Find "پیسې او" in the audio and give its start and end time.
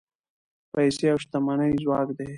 0.73-1.17